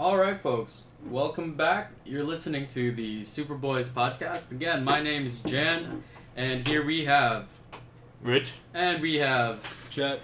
[0.00, 0.84] All right, folks.
[1.10, 1.92] Welcome back.
[2.06, 4.50] You're listening to the Superboys podcast.
[4.50, 6.02] Again, my name is Jan,
[6.34, 7.50] and here we have,
[8.22, 8.52] Rich.
[8.72, 9.60] and we have
[9.90, 10.22] Jet.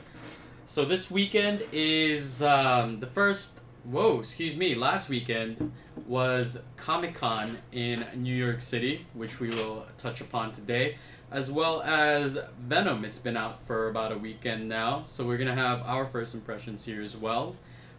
[0.65, 3.61] So this weekend is um, the first.
[3.85, 4.75] Whoa, excuse me.
[4.75, 5.73] Last weekend
[6.07, 10.97] was Comic Con in New York City, which we will touch upon today,
[11.31, 13.05] as well as Venom.
[13.05, 16.87] It's been out for about a weekend now, so we're gonna have our first impressions
[16.87, 17.57] here as well.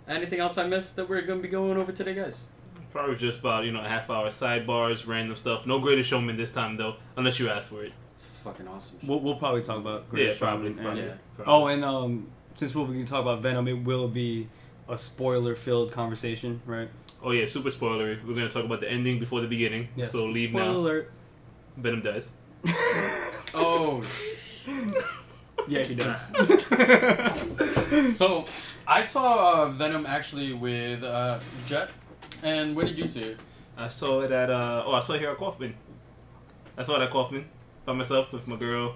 [0.08, 2.48] Anything else I missed that we're gonna be going over today, guys?
[2.92, 5.68] Probably just about you know a half hour sidebars, random stuff.
[5.68, 7.92] No Greatest Showman this time though, unless you ask for it.
[8.16, 9.00] It's fucking awesome.
[9.06, 10.70] We'll, we'll probably talk about Yeah, Greatest probably.
[10.70, 11.18] Showman probably, and- yeah.
[11.36, 11.54] probably.
[11.54, 14.48] Oh, and um, since we'll be talking about Venom, it will be
[14.90, 16.90] a spoiler-filled conversation, right?
[17.24, 18.24] oh yeah, super spoilery.
[18.26, 19.90] We're gonna talk about the ending before the beginning.
[19.96, 20.12] Yes.
[20.12, 20.78] So leave Spoiler now.
[20.78, 21.12] alert.
[21.76, 22.32] Venom dies.
[23.54, 24.02] Oh,
[25.68, 26.28] Yeah, he does.
[28.18, 28.46] so
[28.88, 31.92] I saw uh, Venom actually with uh, Jet,
[32.44, 33.38] and when did you see it?
[33.78, 35.76] I saw it at uh oh I saw it here at Kaufman.
[36.78, 37.46] I saw it at Kaufman
[37.86, 38.96] by myself with my girl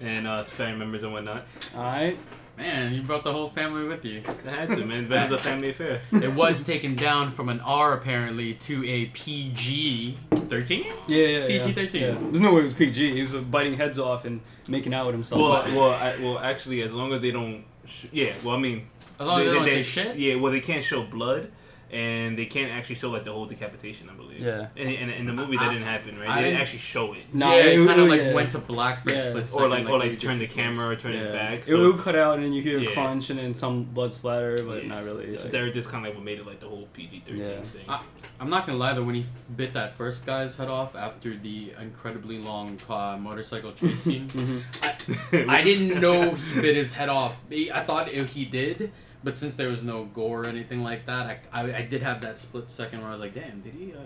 [0.00, 1.46] and uh some family members and whatnot.
[1.74, 2.18] All right.
[2.60, 4.22] Man, you brought the whole family with you.
[4.46, 5.06] I had to man.
[5.08, 6.02] Venom's a family affair.
[6.12, 10.84] It was taken down from an R apparently to a PG thirteen.
[11.08, 11.66] Yeah, yeah, yeah.
[11.66, 11.94] PG-13.
[11.94, 12.16] Yeah.
[12.30, 13.14] There's no way it was PG.
[13.14, 15.40] He was biting heads off and making out with himself.
[15.40, 18.34] Well, well, I, well, actually, as long as they don't, sh- yeah.
[18.44, 18.86] Well, I mean,
[19.18, 20.16] As long as they, don't say shit.
[20.16, 21.50] Yeah, well, they can't show blood,
[21.92, 24.08] and they can't actually show like the whole decapitation.
[24.10, 24.40] I believe.
[24.40, 24.68] Yeah.
[24.76, 26.28] And in, in the movie, that I- didn't happen, right?
[26.28, 28.34] I they didn't didn't- actually show it, Nah, yeah, it, it- kind of like yeah.
[28.34, 29.28] went to black for a Yeah.
[29.30, 29.70] split or second.
[29.70, 31.18] like, or like you turn the camera or turn yeah.
[31.24, 31.58] his back.
[31.60, 32.92] it So, would cut out and then you hear a Yeah.
[32.92, 35.36] crunch and then some blood splatter, but yeah, not really.
[35.36, 37.44] So like- they're just kind of like what made it like the whole PG thirteen
[37.44, 37.60] Yeah.
[37.62, 37.84] thing.
[37.88, 38.02] I-
[38.40, 41.72] I'm not gonna lie though, when he bit that first guy's head off after the
[41.80, 45.48] incredibly long uh, motorcycle chase scene, Mhm.
[45.48, 47.36] I didn't know he bit his head off.
[47.50, 51.26] I thought it- he did, but since there was no gore or anything like that,
[51.52, 53.92] I, I, I did have that split second where I was like, damn, did he?
[53.92, 53.98] Uh,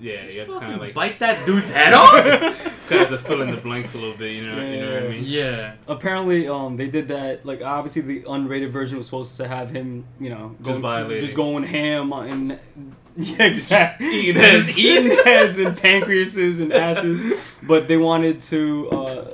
[0.00, 2.12] Yeah, yeah, it's kind of like bite that dude's head off.
[2.88, 4.32] kind of fill in the blanks a little bit.
[4.36, 5.24] You know, you know what I mean?
[5.24, 5.74] yeah.
[5.86, 7.46] Apparently, um, they did that.
[7.46, 11.34] Like, obviously, the unrated version was supposed to have him, you know, Just going, just
[11.36, 12.58] going ham on.
[13.16, 14.08] Yeah, exactly.
[14.08, 14.76] eating heads.
[14.76, 17.40] eating heads and pancreases and asses.
[17.62, 19.24] But they wanted to, uh,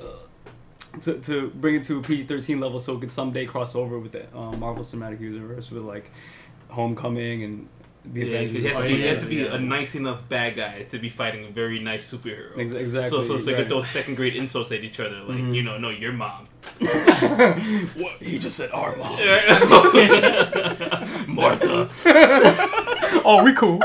[1.03, 3.99] to to bring it to a PG thirteen level so it could someday cross over
[3.99, 6.11] with the uh, Marvel Cinematic Universe with like
[6.69, 7.69] Homecoming and
[8.05, 8.63] the Yeah, Avengers.
[8.63, 9.55] he has, Oh, to be, he has to be yeah.
[9.55, 12.57] a nice enough bad guy to be fighting a very nice superhero.
[12.59, 13.11] Ex- exactly.
[13.11, 13.59] So, so, so they right.
[13.61, 15.55] could throw second grade insults at each other, like Mhm.
[15.55, 16.49] you know, no, your mom.
[16.81, 18.13] what?
[18.23, 19.19] He just said our mom.
[21.29, 21.89] Martha.
[23.25, 23.81] oh, we cool.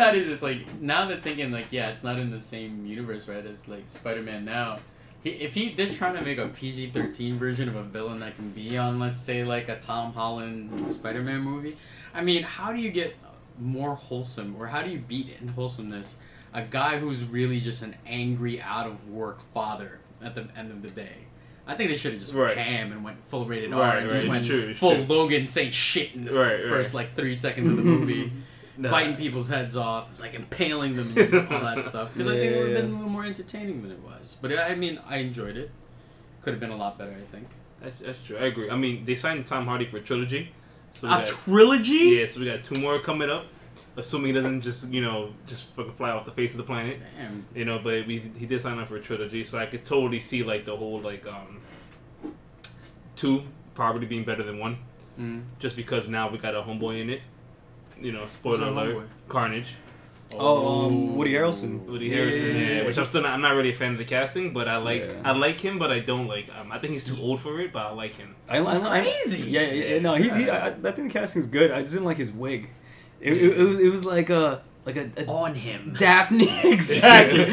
[0.00, 2.30] The thing with that is, it's like now they're thinking like, yeah, it's not in
[2.30, 3.44] the same universe, right?
[3.44, 4.78] As like Spider Man now.
[5.22, 8.36] He, if he they're trying to make a PG thirteen version of a villain that
[8.36, 11.76] can be on, let's say, like a Tom Holland Spider Man movie,
[12.14, 13.14] I mean, how do you get
[13.58, 16.18] more wholesome, or how do you beat in wholesomeness
[16.54, 20.80] a guy who's really just an angry, out of work father at the end of
[20.80, 21.26] the day?
[21.66, 22.56] I think they should have just Right.
[22.56, 24.94] ham and went full rated R Right, and right, just it's went true, it's full
[24.94, 25.04] true.
[25.04, 26.62] Logan saying shit in the Right, right.
[26.70, 28.32] first like three seconds of the movie
[28.80, 28.90] Nah.
[28.90, 32.12] biting people's heads off, like impaling them, and all that stuff.
[32.14, 32.80] Because I think it would have Yeah.
[32.82, 34.38] been a little more entertaining than it was.
[34.40, 35.70] But I mean, I enjoyed it.
[36.42, 37.48] Could have been a lot better, I think.
[37.82, 38.36] That's, that's true.
[38.38, 38.70] I agree.
[38.70, 40.52] I mean, they signed Tom Hardy for a trilogy.
[40.92, 41.92] So A got, trilogy?
[42.18, 43.46] yeah, so we got two more coming up.
[43.96, 46.98] Assuming he doesn't just you know just fucking fly off the face of the planet,
[47.18, 47.44] Damn.
[47.54, 47.78] you know.
[47.80, 50.64] But we he did sign up for a trilogy, so I could totally see like
[50.64, 51.60] the whole like um
[53.16, 53.42] two
[53.74, 54.78] probably being better than one,
[55.18, 55.42] Mm.
[55.58, 57.20] just because now we got a homeboy in it.
[58.00, 59.06] You know, spoiler alert, homeboy?
[59.28, 59.74] Carnage.
[60.32, 61.84] Oh, um, Woody Harrelson.
[61.86, 62.86] Woody Yeah, Harrison, yeah, yeah, yeah, yeah.
[62.86, 63.32] which I'm still not.
[63.32, 65.22] I'm not really a fan of the casting, but I like Yeah.
[65.24, 66.48] I like him, but I don't like.
[66.56, 68.36] Um, I think he's too old for it, but I like him.
[68.48, 69.50] I, He's I, I- crazy.
[69.50, 70.34] Yeah, yeah, yeah, no, he's.
[70.36, 71.72] He, I, I think the casting's good.
[71.72, 72.70] I just didn't like his wig.
[73.20, 73.78] It, it, it was.
[73.80, 75.96] It was like a like a, a On him.
[75.98, 77.38] Daphne exactly.
[77.38, 77.52] His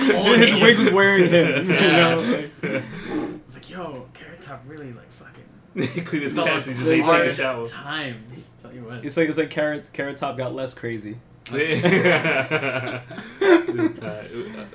[0.52, 0.62] him.
[0.62, 1.66] wig was wearing him.
[1.68, 1.97] You Yeah.
[2.16, 2.84] know, like-
[3.47, 5.44] It's like, yo, Carrot Top really like fucking.
[6.06, 7.66] Clean his Those casting, just like take a shower.
[7.66, 8.56] times.
[8.62, 9.06] Tell you what.
[9.06, 11.18] it's like it's like carrot carrot top got less crazy.
[11.51, 13.00] uh, I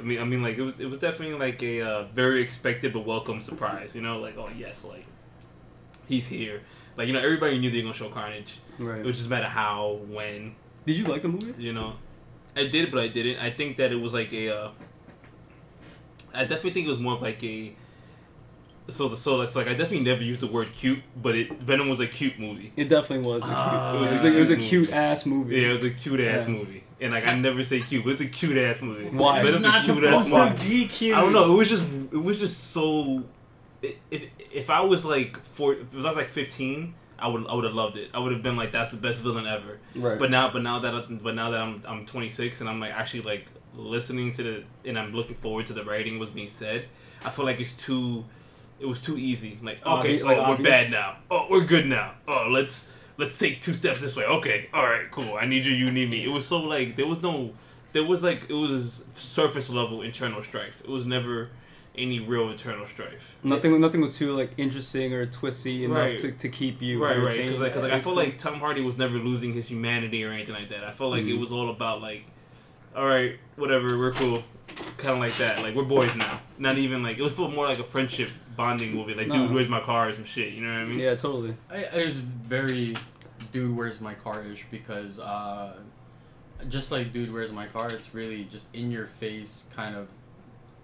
[0.02, 3.04] mean, I mean, like it was, it was definitely like a uh, very expected but
[3.04, 3.94] welcome surprise.
[3.94, 5.04] You know, like oh yes, like
[6.06, 6.62] he's here.
[6.96, 8.58] Like you know, everybody knew they were gonna show Carnage.
[8.78, 9.00] Right.
[9.00, 10.54] It was just matter how, when.
[10.86, 11.54] Did you like the movie?
[11.58, 11.94] You know,
[12.56, 13.38] I did, but I didn't.
[13.38, 14.50] I think that it was like a.
[14.50, 14.70] Uh,
[16.34, 17.74] I definitely think it was more of like a.
[18.88, 21.88] So the so it's like I definitely never used the word cute, but it Venom
[21.88, 22.72] was a cute movie.
[22.76, 23.44] It definitely was.
[23.44, 24.22] A cute, Ah, it was, yeah.
[24.22, 24.68] like, it was a Movie.
[24.68, 25.56] cute ass movie.
[25.56, 26.48] Yeah, it was a cute ass Yeah.
[26.54, 29.08] movie, and like I never say cute, but it's a cute ass movie.
[29.08, 29.38] Why?
[29.40, 30.64] It's Venom's not a cute ass supposed movie.
[30.64, 31.16] to be cute.
[31.16, 31.52] I don't know.
[31.52, 33.22] It was just it was just so.
[34.10, 37.64] If if I was like four, if I was like fifteen, I would I would
[37.64, 38.10] have loved it.
[38.12, 39.78] I would have been like, that's the best villain ever.
[39.94, 40.18] Right.
[40.18, 42.92] But now, but now that I, but now that I'm I'm 26 and I'm like
[42.92, 46.86] actually like listening to the and I'm looking forward to the writing was being said.
[47.24, 48.24] I feel like it's too,
[48.82, 49.58] it was too easy.
[49.62, 51.16] Like okay, Obvi- like oh, we're bad now.
[51.30, 52.14] Oh, we're good now.
[52.28, 54.24] Oh, let's let's take two steps this way.
[54.24, 55.34] Okay, all right, cool.
[55.36, 55.72] I need you.
[55.72, 56.24] You need me.
[56.24, 57.52] It was so like there was no,
[57.92, 60.80] there was like it was surface level internal strife.
[60.84, 61.50] It was never
[61.94, 63.36] any real internal strife.
[63.42, 66.18] Nothing, nothing was too like interesting or twisty enough Right.
[66.20, 67.36] to, to keep you Right, right.
[67.36, 68.14] Because like, 'cause, like I cool.
[68.16, 70.84] like Tom Hardy was never losing his humanity or anything like that.
[70.84, 71.40] I felt like it Mhm.
[71.40, 72.24] was all about like,
[72.96, 74.42] all right, whatever, we're cool,
[74.98, 75.62] kind of like that.
[75.62, 76.40] Like we're boys now.
[76.58, 79.14] Not even like it was more like a friendship bonding movie.
[79.14, 79.46] Like, No.
[79.46, 80.52] dude, where's my car or some shit.
[80.52, 80.98] You know what I mean?
[80.98, 81.54] yeah, totally.
[81.70, 82.96] I, it was very,
[83.52, 85.74] dude, where's my car ish because uh,
[86.68, 87.90] just like dude, where's my car?
[87.90, 90.08] It's really just in your face kind of.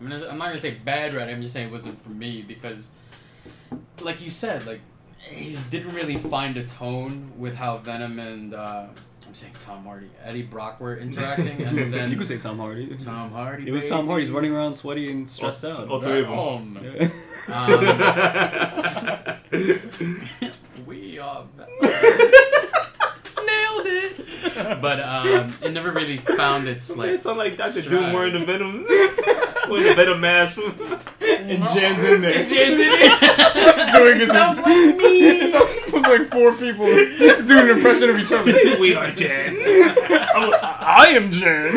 [0.00, 1.34] I mean, I'm not gonna say bad writing.
[1.34, 2.90] I'm just saying it wasn't for me because,
[4.00, 4.80] like you said, like
[5.20, 8.86] he didn't really find a tone with how Venom and uh,
[9.28, 12.86] I'm saying Tom Hardy, Eddie Brock were interacting, and then you could say Tom Hardy.
[12.96, 13.68] Tom Hardy.
[13.68, 14.24] It was Tom Hardy.
[14.24, 15.86] He's running around sweaty and stressed out.
[15.90, 16.38] Oh, three of 'em.
[16.38, 17.10] Um, Yeah.
[19.52, 21.44] um, we are.
[23.46, 24.80] Nailed it.
[24.80, 27.18] But um, it never really found its It like.
[27.18, 27.90] sound like Doctor stride.
[27.90, 28.86] Doom wearing the Venom,
[29.70, 30.58] wearing the Venom mask.
[30.58, 32.32] and Jan's in there.
[32.38, 33.92] And Jan's in it.
[33.92, 34.66] doing his Sounds like
[34.96, 35.28] me.
[35.28, 38.52] It sounds, sounds like four people doing an impression of each other.
[38.80, 39.56] we are Jan.
[39.60, 41.72] I am Jan.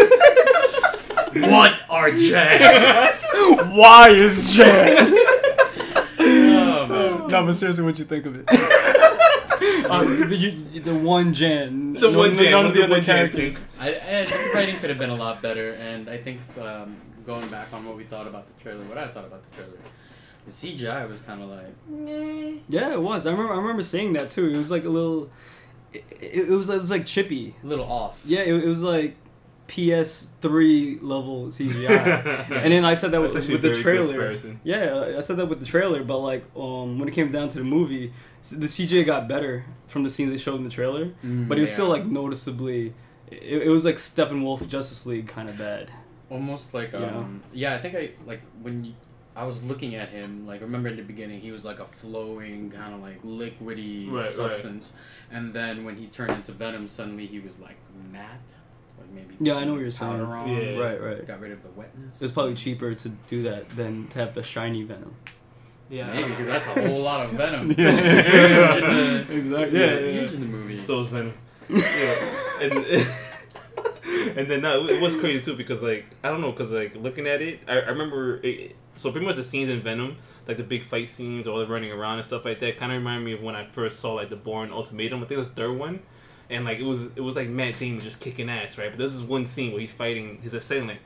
[1.49, 3.19] What are Jack?
[3.71, 5.15] Why is Jan?
[6.19, 7.27] oh, man.
[7.27, 8.45] No, but seriously, what'd you think of it?
[9.89, 11.93] uh, the, you, the one Jan.
[11.93, 12.51] The No- one Jan.
[12.51, 13.69] None of the the other characters.
[13.79, 17.47] I, I the writing could have been a lot better, and I think um, going
[17.49, 19.77] back on what we thought about the trailer, what I thought about the trailer,
[20.45, 21.87] the CGI was kind of like.
[21.87, 22.53] Meh.
[22.69, 23.25] Yeah, it was.
[23.27, 23.53] I remember.
[23.53, 24.49] I remember saying that too.
[24.49, 25.29] It was like a little.
[25.93, 26.69] It, it, it was.
[26.69, 27.55] It was like chippy.
[27.63, 28.21] A little off.
[28.25, 29.15] Yeah, it, it was like
[29.67, 32.49] PS3 level CGI.
[32.51, 34.35] and then I said that That's with, with the trailer.
[34.63, 37.57] Yeah, I said that with the trailer, but like um, when it came down to
[37.59, 41.47] the movie, the CGI got better from the scenes they showed in the trailer, Mm,
[41.47, 41.75] but it was yeah.
[41.75, 42.93] still like noticeably.
[43.29, 45.91] It, it was like Steppenwolf Justice League kind of bad.
[46.31, 47.17] Almost like Yeah.
[47.17, 48.93] um yeah i think i like when you,
[49.35, 52.71] i was looking at him like remember in the beginning he was like a flowing
[52.71, 54.25] kind of like liquidy Right, right.
[54.41, 54.93] substance
[55.29, 57.77] and then when he turned into venom suddenly he was like
[58.13, 58.49] matte
[58.97, 60.11] like maybe Yeah, I know what you're saying.
[60.19, 60.77] powder on, Yeah.
[60.85, 61.27] Right, right.
[61.27, 64.43] got rid of the wetness It's probably cheaper to do that than to have the
[64.43, 65.13] shiny Venom.
[65.89, 66.13] Yeah.
[66.13, 67.91] maybe because that's a whole lot of venom Yeah.
[67.91, 69.79] Huge in the- Exactly.
[69.79, 71.33] yeah, Yeah, yeah, in the movie So is Venom.
[71.69, 72.37] yeah.
[72.61, 72.73] And,
[74.37, 77.27] and then no, it was crazy too because like I don't know because like looking
[77.27, 80.63] at it, I, I remember it, so pretty much the scenes in Venom, like the
[80.63, 83.33] big fight scenes, all the running around and stuff like that, kind of reminded me
[83.33, 85.19] of when I first saw like the Bourne Ultimatum.
[85.19, 86.01] I think it was the third one,
[86.49, 88.89] and like it was it was like Matt Damon just kicking ass, right?
[88.91, 90.99] But there's this one scene where he's fighting his assailant,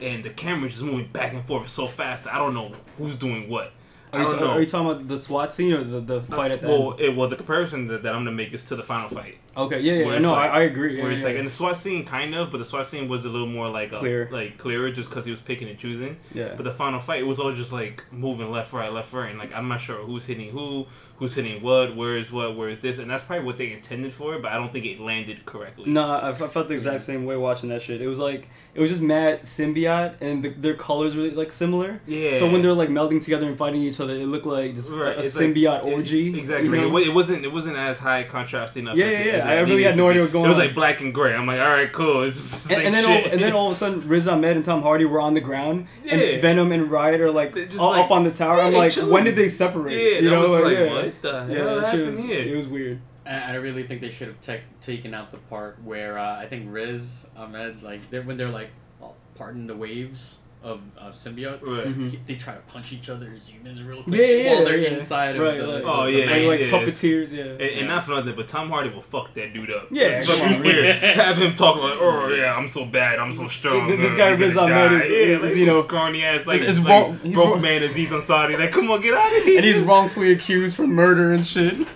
[0.00, 2.24] and the camera's just moving back and forth so fast.
[2.24, 3.72] that I don't know who's doing what.
[4.12, 4.50] Are you, know.
[4.50, 6.92] are you talking about the SWAT scene or the, the uh, fight at the well,
[6.92, 7.00] end?
[7.00, 9.38] it, well, the comparison that, that I'm gonna make is to the final fight.
[9.56, 10.18] Okay, yeah, yeah, yeah.
[10.18, 10.96] No, like- I, I agree.
[11.00, 11.28] where yeah, it's yeah.
[11.30, 13.68] like in the SWAT scene, kind of, but the SWAT scene was a little more
[13.68, 14.28] like a, Clear.
[14.30, 16.16] like clearer, just because he was picking and choosing.
[16.32, 16.54] yeah.
[16.56, 19.38] But the final fight, it was all just like moving left, right, left, right, and
[19.38, 20.86] like I'm not sure who's hitting who,
[21.16, 24.12] who's hitting what, where is what, where is this, and that's probably what they intended
[24.12, 25.90] for but I don't think it landed correctly.
[25.90, 28.00] No, I, I felt the exact same way watching that shit.
[28.02, 32.00] It was like it was just mad symbiote, and the, their colors were like similar.
[32.06, 32.32] Yeah.
[32.34, 35.16] So when they're like melding together and fighting each other, it looked like just Right,
[35.16, 36.36] a it's like- symbiote orgy.
[36.38, 36.68] Exactly.
[36.68, 36.96] you know?
[36.96, 37.44] it, it wasn't.
[37.44, 38.96] It wasn't as high contrast enough.
[38.96, 39.50] Yeah, as yeah, it- yeah.
[39.52, 40.50] I really had no idea what was going on.
[40.50, 40.66] It was on.
[40.66, 41.34] like black and gray.
[41.34, 42.22] I'm like, all right, cool.
[42.22, 43.26] It's just the and, same and then shit.
[43.26, 45.40] all, and then all of a sudden, Riz Ahmed and Tom Hardy were on the
[45.40, 46.14] ground, Yeah.
[46.14, 48.60] and Venom and Riot are like just all like, up on the tower.
[48.60, 49.10] I'm like, chilling.
[49.10, 49.94] when did they separate?
[49.96, 50.92] yeah, you I know, was like, yeah.
[50.92, 52.40] what the hell Yeah, that shit happened was, here?
[52.40, 53.00] it was weird.
[53.26, 56.66] I really think they should have tech taken out the part where uh, I think
[56.70, 58.68] Riz Ahmed, like, they're, when they're like,
[59.02, 61.86] oh, pardon the waves of, of symbiote, Right.
[61.86, 62.16] Mhm.
[62.26, 64.88] they try to punch each other as humans real quick Yeah, yeah, while they're yeah.
[64.88, 65.72] inside Right, of the.
[65.74, 66.28] like- Oh, the yeah, Like,
[66.60, 66.72] maze.
[66.72, 67.42] like puppeteers, yeah.
[67.44, 67.86] And, and Yeah.
[67.86, 69.88] not for nothing, but Tom Hardy will fuck that dude up.
[69.90, 70.86] Yeah, it's fucking weird.
[71.02, 74.16] Have him talk like, "Oh yeah, I'm so bad, I'm so strong." Th- this uh,
[74.16, 76.46] guy you're Riz gonna Ahmed is- yeah, is, like, you you know, know, scrawny ass,
[76.46, 78.58] like, is like wrong- he's broke wrong- man Aziz Ansari.
[78.58, 79.56] Like, come on, get out of here.
[79.58, 81.74] and he's wrongfully accused for murder and shit.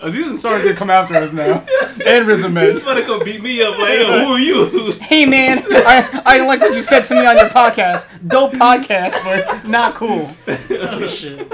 [0.00, 1.66] Aziz Ansari's gonna come after us now,
[2.06, 2.76] and Riz He's Ahmed.
[2.76, 3.76] about to come beat me up.
[3.78, 4.92] Like, yo, who are you?
[5.00, 8.06] Hey man, I, I like what you said to me on your podcast.
[8.28, 10.28] Dope podcast, but not cool.
[10.46, 11.50] oh shit.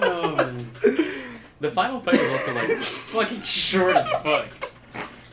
[0.00, 0.66] man.
[1.60, 4.46] The final fight was also like fucking short as fuck.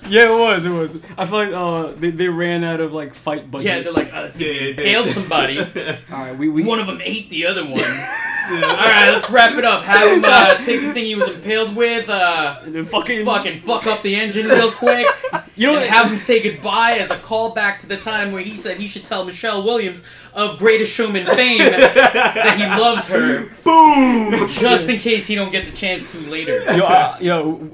[0.07, 0.65] Yeah, it was.
[0.65, 0.99] It was.
[1.17, 3.65] I feel like uh, they, they ran out of like fight budget.
[3.65, 5.59] Yeah, they're like, oh, let's see, Yeah, we yeah, impaled they- somebody.
[6.11, 7.81] All right, we we One of them ate the other one.
[8.51, 9.83] right, let's wrap it up.
[9.83, 13.61] Have him uh, take the thing he was impaled with, uh, And then fucking, fucking
[13.61, 15.05] fuck up the engine real quick,
[15.55, 18.57] you know and have him say goodbye as a callback to the time where he
[18.57, 24.47] said he should tell Michelle Williams of Greatest Showman fame that he loves her, Boom.
[24.49, 26.61] just in case he don't get the chance to later.
[26.75, 27.71] yo, uh, yo,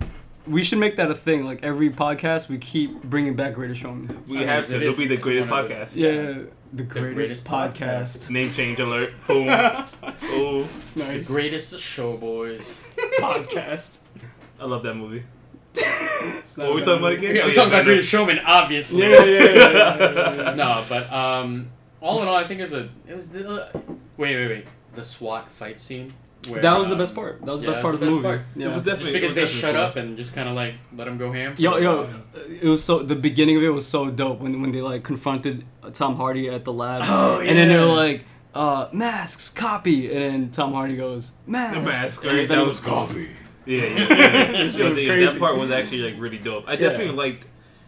[0.48, 1.46] we should make that a thing.
[1.46, 4.24] Like every podcast, we keep bringing back Greatest Showman.
[4.28, 4.75] We I have to.
[4.75, 5.96] it It'll be the greatest one of the- podcast.
[5.96, 8.30] Yeah, the greatest, greatest podcast.
[8.30, 9.13] Name change alert.
[9.28, 9.48] Boom.
[9.50, 10.63] oh,
[10.96, 12.84] The greatest show boys.
[13.20, 14.01] podcast.
[14.60, 15.24] I love that movie.
[15.74, 17.36] What not are we talking about again?
[17.36, 17.86] Yeah, oh, we're yeah, talking about Venom.
[17.86, 19.01] Greatest Showman, obviously.
[19.01, 20.54] Yeah, yeah, yeah, yeah, yeah, yeah.
[20.56, 21.70] no, but um,
[22.01, 23.72] all in all, I think it was a it was the uh,
[24.18, 26.13] wait wait wait the SWAT fight scene.
[26.48, 27.39] Where, That was the um, best part.
[27.45, 28.27] That was the yeah, best that's part of the the best movie.
[28.38, 28.41] part.
[28.55, 28.65] Yeah.
[28.65, 30.55] It was Just definitely because it they was shut definitely up and just kind of
[30.55, 31.55] like let him go ham.
[31.57, 32.10] Yo, yo, while.
[32.62, 35.65] it was so the beginning of it was so dope when when they like confronted
[35.93, 40.21] Tom Hardy at the lab, Oh, and then they were like, uh, "Masks, copy," and
[40.21, 42.48] then Tom Hardy goes, "Masks." The mask, right?
[42.48, 43.29] That was copy.
[43.65, 44.07] Yeah, yeah, yeah.
[44.07, 45.25] That shit was crazy.
[45.25, 46.63] that part was actually like really dope.
[46.67, 46.89] I Yeah.
[46.89, 47.45] definitely liked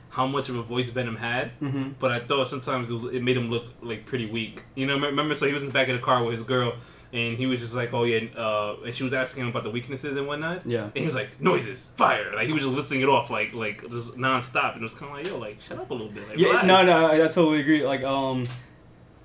[0.10, 1.94] how much of a voice Venom had, Mm-hmm.
[2.00, 4.62] but I thought sometimes it, was, it made him look like pretty weak.
[4.76, 5.34] You know, remember?
[5.34, 6.74] So he was in the back of the car with his girl,
[7.14, 9.70] and he was just like, "Oh yeah," uh, and she was asking him about the
[9.70, 10.66] weaknesses and whatnot.
[10.66, 10.84] Yeah.
[10.86, 12.34] And he was like, noises, fire.
[12.36, 14.74] Like he was just listing it off like like just nonstop.
[14.74, 16.28] And it was kind of like, yo, like shut up a little bit.
[16.28, 16.66] Like, Yeah, relax.
[16.68, 17.86] no, no, I, I totally agree.
[17.86, 18.46] Like, um,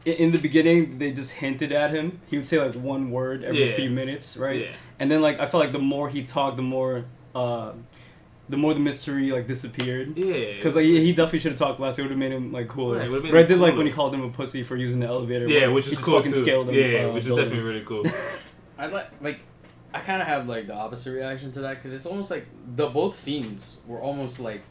[0.04, 2.20] in, in the beginning, they just hinted at him.
[2.26, 3.74] He would say like one word every Yeah.
[3.74, 4.60] few minutes, right?
[4.60, 4.72] Yeah.
[5.00, 7.04] And then like I felt like the more he talked, the more,
[7.34, 7.72] uh,
[8.48, 10.16] the more the mystery like disappeared.
[10.16, 10.54] Yeah.
[10.56, 11.98] Because like he he definitely should have talked less.
[11.98, 12.96] It would have made him like cooler.
[12.98, 15.00] Right, it would've But I did like when he called him a pussy for using
[15.00, 15.46] the elevator.
[15.48, 16.32] yeah, which is cool too.
[16.32, 17.44] scaled him, yeah, uh, which is building.
[17.44, 18.04] definitely really cool.
[18.78, 19.40] I like like
[19.92, 22.88] I kind of have like the opposite reaction to that because it's almost like the
[22.88, 24.62] both scenes were almost like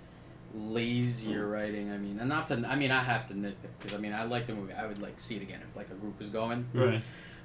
[0.56, 1.92] lazier writing.
[1.92, 4.24] I mean, and not to I mean I have to nitpick because I mean I
[4.24, 4.74] like the movie.
[4.74, 6.66] I would like see it again if like a group was going.
[6.74, 7.02] right.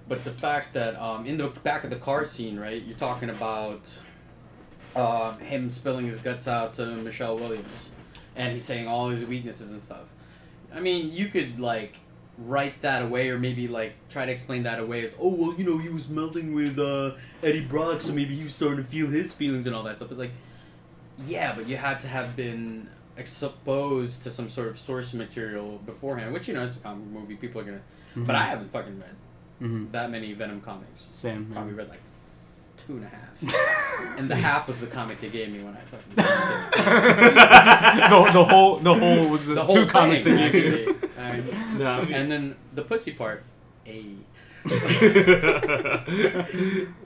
[0.09, 3.31] But the fact that um, in the back of the car scene, right, you're talking
[3.31, 4.03] about
[4.95, 7.91] uh, him spilling his guts out to Michelle Williams,
[8.37, 10.05] and he's saying all his weaknesses and stuff.
[10.75, 11.99] I mean, you could like
[12.39, 15.65] write that away, or maybe like try to explain that away as, oh well, you
[15.65, 19.07] know, he was melting with uh, Eddie Brock, so maybe he was starting to feel
[19.09, 20.09] his feelings and all that stuff.
[20.09, 20.33] But like,
[21.27, 26.33] yeah, but you had to have been exposed to some sort of source material beforehand,
[26.33, 27.37] which you know it's a comic movie.
[27.37, 27.81] People are gonna,
[28.17, 29.09] but I haven't fucking read
[29.61, 29.93] Mm-hmm.
[29.93, 31.05] that many Venom comics.
[31.13, 31.47] Same.
[31.49, 31.55] yeah.
[31.55, 32.01] Probably read like
[32.87, 35.81] two and a half, and the half was the comic they gave me when I
[35.81, 36.23] fucking the,
[38.33, 40.89] the whole the whole was the the whole two comics thing, that you gave.
[41.19, 41.53] actually.
[41.53, 43.43] And, Nah, I mean- and then the pussy part,
[43.87, 44.05] a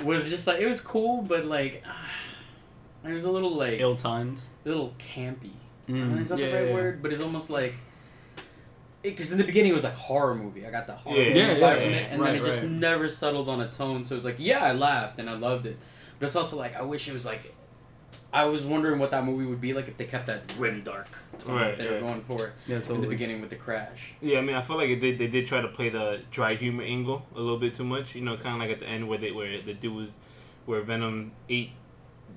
[0.04, 1.83] was just like it was cool, but like
[3.04, 4.42] it was a little like Ill timed.
[4.64, 5.50] a little campy.
[5.88, 6.75] Mm, It's not yeah, the right yeah.
[6.75, 7.75] word, but it's almost like
[9.10, 10.66] because in the beginning it was like horror movie.
[10.66, 12.62] I got the horror Yeah, yeah, vibe yeah, from it, and Right, then it just
[12.62, 12.70] right.
[12.70, 14.04] never settled on a tone.
[14.04, 15.76] So it was like, yeah, I laughed and I loved it,
[16.18, 17.52] but it's also like I wish it was like.
[18.32, 21.08] I was wondering what that movie would be like if they kept that grim dark
[21.38, 24.12] tone Right, that they were going for Yeah, in the beginning with the crash.
[24.20, 26.54] Yeah, I mean, I feel like it did, they did try to play the dry
[26.54, 28.14] humor angle a little bit too much.
[28.14, 30.08] You know, kind of like at the end where they where the dude was,
[30.66, 31.70] where Venom ate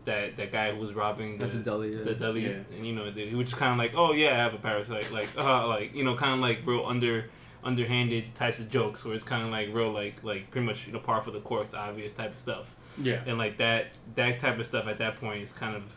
[0.06, 1.96] that that guy who was robbing the At the deli.
[1.96, 2.04] Yeah.
[2.04, 2.76] the deli, Yeah.
[2.76, 5.12] and you know, he was just kind of like, oh yeah, I have a parasite,
[5.12, 7.26] like uh, like you know, kind of like real under
[7.64, 10.94] underhanded types of jokes, where it's kind of like real like like pretty much you
[10.94, 13.22] know par for the course, obvious type of stuff, Yeah.
[13.26, 15.94] and like that that type of stuff at that point is kind of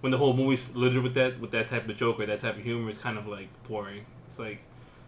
[0.00, 2.56] when the whole movie's littered with that with that type of joke or that type
[2.56, 4.04] of humor is kind of like boring.
[4.26, 4.60] It's like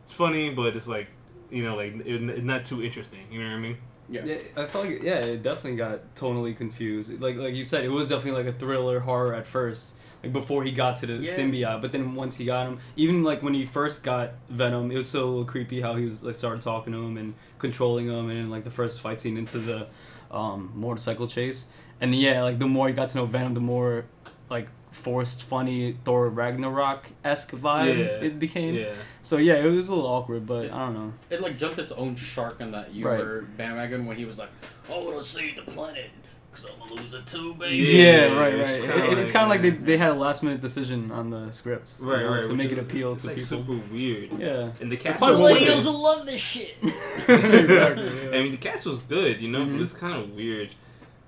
[0.05, 1.09] it's funny, but it's like
[1.51, 3.21] you know like it, it's not too interesting.
[3.31, 3.79] You know what I mean?
[4.09, 4.25] Yeah.
[4.25, 7.11] Yeah, I felt like yeah, it definitely got tonally confused.
[7.21, 10.63] Like like you said, it was definitely like a thriller horror at first, like before
[10.65, 11.31] he got to the Yeah.
[11.31, 11.81] symbiote.
[11.81, 15.09] But then once he got him, even like when he first got Venom, it was
[15.09, 18.29] still a little creepy how he was like started talking to him and controlling him,
[18.31, 19.87] and like the first fight scene into the
[20.31, 21.71] um, motorcycle chase.
[22.01, 24.05] And yeah, like the more you got to know Venom, the more
[24.51, 28.05] like forced, funny Thor Ragnarok esque vibe Yeah.
[28.27, 28.75] it became.
[28.75, 28.93] Yeah.
[29.23, 31.13] So yeah, it was a little awkward, but I don't know.
[31.31, 33.19] It like jumped its own shark on that you Right.
[33.19, 34.51] were bandwagon when he was like,
[34.89, 36.11] "Oh, I'm gonna save the planet
[36.51, 38.69] because I'm gonna lose it too, baby." Yeah, Yeah, right, right.
[38.71, 41.11] it's kinda it- it's like- kind of like they, they had a last minute decision
[41.11, 42.43] on the script, you Right, know, right.
[42.43, 43.59] to make is- it appeal it's to like people.
[43.59, 44.31] super weird.
[44.39, 45.69] Yeah, And the cast probably was what good.
[45.69, 45.85] it is.
[45.85, 46.77] will love this shit.
[46.83, 48.29] exactly.
[48.39, 49.73] I mean, the cast was good, you know, Mhm.
[49.73, 50.71] but it's kind of weird.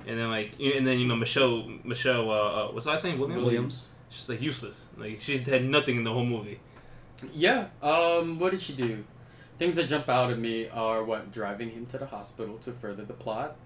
[0.06, 3.18] And then like, and then you know, Michelle, Michelle, uh, uh what's the last name?
[3.18, 3.44] Williams.
[3.44, 3.88] Williams.
[4.08, 4.86] She's like useless.
[4.96, 6.60] Like she had nothing in the whole movie.
[7.34, 7.66] yeah.
[7.82, 8.38] Um.
[8.38, 9.04] What did she do?
[9.58, 13.04] Things that jump out at me are what driving him to the hospital to further
[13.04, 13.56] the plot,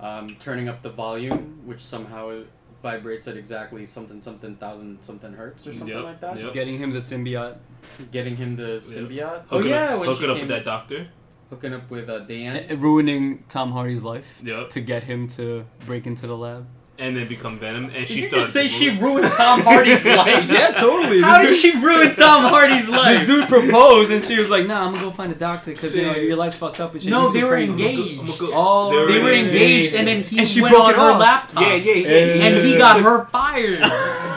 [0.00, 2.40] um, turning up the volume, which somehow
[2.82, 6.38] vibrates at exactly something something thousand something hertz or something Yep, like that.
[6.38, 6.52] yep.
[6.52, 7.56] Getting him the symbiote.
[8.12, 9.42] Getting him the symbiote.
[9.42, 11.08] Hook oh it yeah, up, when hook she it up came, with that doctor.
[11.50, 12.66] Hooking up with uh, Dan.
[12.70, 14.70] Uh, ruining Tom Hardy's life Yep.
[14.70, 16.66] to get him to break into the lab.
[17.00, 18.40] and then become Venom, and Did she you started.
[18.40, 19.02] just say to she move.
[19.02, 20.50] ruined Tom Hardy's life?
[20.50, 21.22] Yeah, totally.
[21.22, 23.20] How This did she ruin Tom Hardy's life?
[23.20, 25.94] This dude proposed, and she was like, "Nah, I'm gonna go find a doctor because
[25.94, 27.08] you know your life's fucked up." And shit.
[27.12, 28.18] No, You too they were crazy." engaged.
[28.18, 29.54] I'm gonna go- Oh, They were they were engaged.
[29.54, 31.20] engaged, and then he And she went broke on it her off.
[31.20, 31.62] laptop.
[31.62, 32.44] Yeah, yeah, yeah.
[32.46, 32.78] And he yeah.
[32.78, 33.78] got her fired.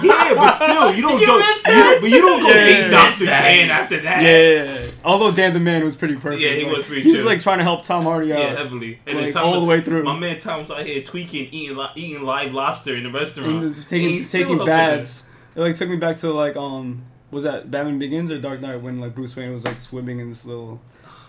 [0.04, 1.38] Yeah, but still, you don't Did you go.
[1.40, 1.74] miss that?
[1.74, 3.26] don't- but you don't go Yeah, date yeah, Doctor.
[3.26, 4.22] Dan after that.
[4.22, 6.42] Yeah, although Dan the Man was pretty perfect.
[6.42, 8.40] Yeah, he like, was pretty He was like trying to help Tom Hardy out.
[8.40, 9.00] Yeah, heavily.
[9.08, 10.04] And Like, then all Thomas, the way through.
[10.04, 13.64] My man Tom was out here tweaking, eating, li- eating live lobster in the restaurant.
[13.64, 15.26] And just taking And he's taking baths.
[15.56, 18.82] It like took me back to like um was that Batman Begins or Dark Knight
[18.82, 20.82] when like Bruce Wayne was like swimming in this little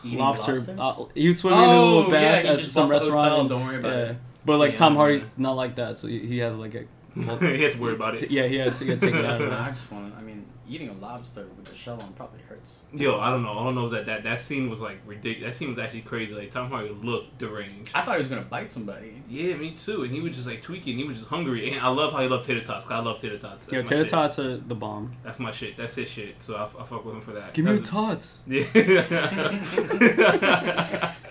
[0.05, 0.59] Eating lobster.
[0.79, 3.21] Uh, he was swimming in a oh, little bath he at some restaurant.
[3.21, 4.17] hotel, and- Don't worry about yeah, it.
[4.45, 4.99] but like Yeah, Tom yeah.
[4.99, 6.85] Hardy not like that, so he, he had like a
[7.41, 8.31] he had to worry about it.
[8.31, 10.15] yeah he had to get taken out of I just want.
[10.17, 12.83] I mean, eating a lobster with the shell on probably hurts.
[12.95, 13.51] Yo, I don't know.
[13.51, 15.55] All I know is that, that that scene was like ridiculous.
[15.55, 16.33] That scene was actually crazy.
[16.33, 17.91] Like Tom Hardy looked deranged.
[17.95, 19.23] I thought he was gonna bite somebody.
[19.29, 20.05] Yeah, me too.
[20.05, 20.97] And he was just like tweaking.
[20.97, 21.71] He was just hungry.
[21.73, 22.85] And I love how he loved tater tots.
[22.87, 23.67] 'cause I love tater tots.
[23.67, 24.09] That's Yeah, tater shit.
[24.11, 25.11] tots are the bomb.
[25.23, 25.77] That's my shit.
[25.77, 26.43] That's his shit.
[26.43, 27.53] So I, I fuck with him for that.
[27.53, 28.41] Give me the That's- tots.
[28.49, 28.65] Yeah.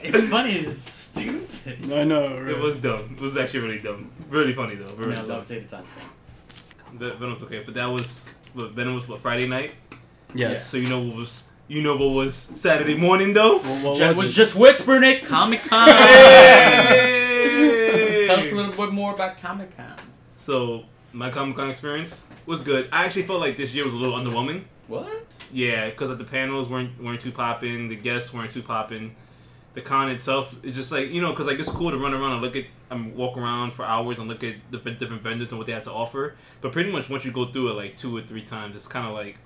[0.04, 0.56] It's funny.
[0.58, 1.48] It's stupid.
[1.94, 2.40] I know.
[2.40, 2.52] Right?
[2.54, 3.16] It was dumb.
[3.18, 4.12] It was actually really dumb.
[4.30, 4.88] Really funny though.
[4.88, 5.30] I Really mean, I dumb.
[5.30, 5.90] love tater tots.
[6.94, 9.72] Ve- Venom was okay, but that was what Venom was what Friday night.
[10.34, 10.66] yes.
[10.68, 13.60] So you know what was you know what was Saturday morning though.
[13.60, 14.34] What, what Jet was was it?
[14.34, 15.24] just whispering it.
[15.26, 15.88] Comic Con.
[16.92, 18.26] Hey!
[18.28, 19.96] Tell us a little bit more about Comic Con.
[20.38, 22.90] So my Comic Con experience was good.
[22.92, 24.64] I actually felt like this year was a little underwhelming.
[24.88, 25.08] What?
[25.54, 29.16] Yeah, because like, the panels weren't weren't too popping, the guests weren't too popping.
[29.74, 32.34] The con itself is just like you know, because like it's cool to run around
[32.34, 35.52] and look at, and mean, walk around for hours and look at the different vendors
[35.52, 36.36] and what they have to offer.
[36.60, 39.08] But pretty much once you go through it like two or three times, it's kind
[39.08, 39.40] of like,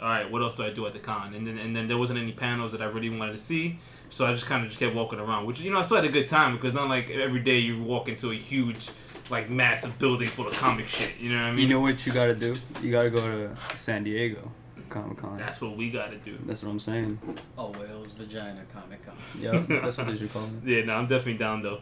[0.00, 1.32] all right, what else do I do at the con?
[1.32, 3.78] And then and then there wasn't any panels that I really wanted to see,
[4.10, 5.46] so I just kind of just kept walking around.
[5.46, 7.82] Which you know, I still had a good time because not like every day you
[7.82, 8.90] walk into a huge,
[9.30, 11.16] like massive building full of comic shit.
[11.18, 11.60] You know what I mean?
[11.60, 12.54] You know what you gotta do?
[12.82, 14.52] You gotta go to San Diego
[14.88, 15.36] Comic Con.
[15.38, 16.38] That's what we got to do.
[16.46, 17.18] That's what I'm saying.
[17.58, 19.14] Oh, whales, vagina, Comic Con.
[19.40, 20.50] Yeah, that's what they should call it.
[20.68, 21.80] Yeah, no, I'm definitely down though.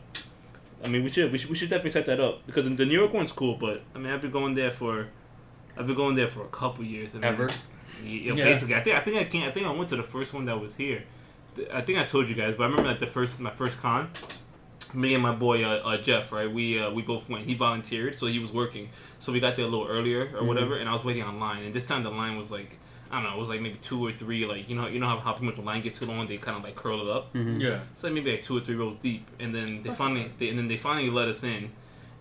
[0.85, 2.99] I mean, we should we should we should definitely set that up because the New
[2.99, 5.09] York one's cool, but I mean, I've been going there for,
[5.79, 7.15] I've been going there for a couple years.
[7.15, 7.49] I mean, Ever?
[8.05, 8.45] Yeah, Yeah.
[8.45, 9.49] basically, I think I think I can't.
[9.49, 11.05] I think I went to the first one that was here.
[11.73, 14.11] I think I told you guys, but I remember like the first my first con.
[14.93, 16.53] Me and my boy uh, uh, Jeff, right?
[16.53, 17.47] We uh, we both went.
[17.47, 18.91] He volunteered, so he was working.
[19.19, 20.47] So we got there a little earlier or Mhm.
[20.47, 21.65] whatever, and I was waiting online.
[21.65, 22.77] And this time the line was like,
[23.15, 24.45] I don't know, it was like maybe two or three.
[24.45, 26.37] Like you know, you know how how pretty much the line gets too long, they
[26.37, 27.33] kind of like curl it up.
[27.33, 27.61] Mhm.
[27.61, 27.79] Yeah.
[27.93, 30.49] It's like maybe like two or three rows deep, and then they That's finally, they,
[30.49, 31.71] and then they finally let us in,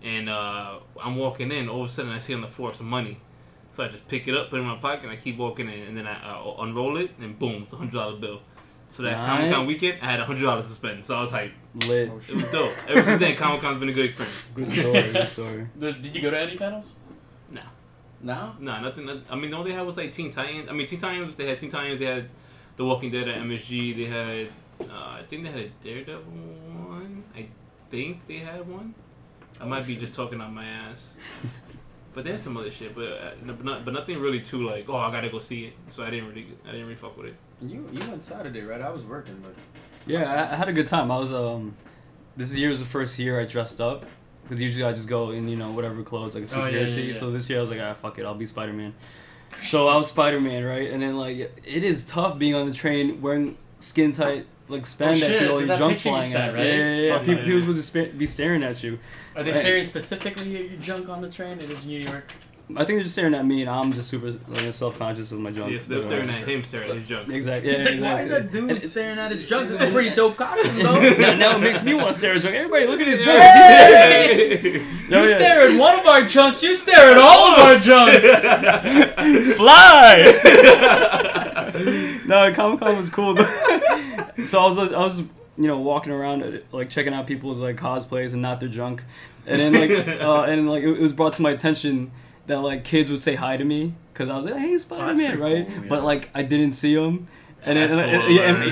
[0.02, 1.68] and uh, I'm walking in.
[1.68, 3.18] All of a sudden, I see on the floor some money,
[3.72, 5.68] so I just pick it up, put it in my pocket, and I keep walking
[5.68, 8.40] in, and then I, I unroll it, and boom, it's a hundred dollar bill.
[8.88, 9.26] So that Nice.
[9.26, 11.52] Comic Con weekend, I had a hundred dollars to spend, so I was like,
[11.88, 12.08] Lit.
[12.12, 12.72] Oh, it was dope.
[12.88, 14.50] Ever since then, Comic Con's been a good experience.
[14.54, 15.02] Good story.
[15.12, 15.66] Good story.
[15.80, 16.94] Did did you go to any panels?
[18.24, 18.34] No.
[18.34, 18.72] No?
[18.72, 19.06] Nah, nothing.
[19.06, 20.68] not- I mean, all they had was like Teen Titans.
[20.68, 21.34] I mean, Teen Titans.
[21.34, 21.98] They had Teen Titans.
[22.00, 22.28] They had
[22.76, 23.96] The Walking Dead at MSG.
[23.96, 24.48] They had,
[24.90, 27.24] uh, I think they had a Daredevil one.
[27.36, 27.46] I
[27.90, 28.94] think they had one.
[29.60, 31.12] I Oh, might be just talking out my ass.
[32.14, 34.88] but they had some other shit, but uh, but, not, but nothing really too like.
[34.88, 35.74] Oh, I gotta go see it.
[35.88, 37.34] So I didn't really, I didn't really fuck with it.
[37.60, 38.80] You you went Saturday, right?
[38.80, 39.54] I was working, but
[40.06, 41.10] Yeah, I, I had a good time.
[41.12, 41.76] I was um,
[42.36, 44.06] this year was the first year I dressed up
[44.44, 46.96] because usually I just go in you know whatever clothes like a Oh, superhero yeah,
[46.96, 47.14] yeah, yeah.
[47.14, 48.94] So this year I was like, ah, fuck it, I'll be Spider Man.
[49.62, 50.90] So I was Spider Man, right?
[50.90, 55.16] And then like it is tough being on the train wearing skin tight like spandex
[55.18, 56.54] shit, with all your junk you flying sent, out.
[56.54, 56.66] right?
[56.66, 57.18] Yeah, yeah, yeah.
[57.18, 58.98] People, people would just be staring at you.
[59.36, 61.58] are they staring specifically at your junk on the train?
[61.58, 62.32] It is New York.
[62.70, 65.38] I think they're just staring at me, and I'm just super like, self conscious of
[65.38, 65.70] my junk.
[65.70, 67.28] Yes, they're staring at him, staring at his junk.
[67.28, 67.70] Exactly.
[67.70, 68.46] Yeah, it's like, why is exactly.
[68.46, 69.68] that dude And staring at his junk?
[69.70, 70.98] That's a pretty dope costume, though.
[71.18, 72.54] now, now it makes me want to stare at junk.
[72.54, 73.38] Everybody, look at his junk.
[73.38, 74.78] Hey!
[75.10, 75.34] Yo, You yeah.
[75.34, 78.40] stare at one of our junks, you stare at all of our junks.
[79.56, 80.22] Fly.
[82.26, 83.36] no, Comic Con was cool.
[83.36, 87.76] so I was, I was, you know, walking around, uh, like checking out people's like
[87.76, 89.04] cosplays and not their junk,
[89.46, 92.10] and then like, uh, and like it, it was brought to my attention
[92.46, 95.14] that like kids would say hi to me because I was like, hey, oh, Spider
[95.14, 95.66] Man, pretty right?
[95.68, 95.88] cool, yeah.
[95.88, 97.28] But like I didn't see him.
[97.66, 98.22] And, and, and-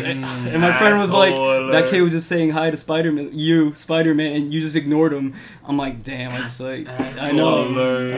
[0.07, 1.35] and- and- my friend was like,
[1.73, 4.77] "That kid was just saying hi to Spider Man, you Spider Man, and you just
[4.77, 5.33] ignored him."
[5.65, 7.65] I'm like, "Damn!" I just like, I know.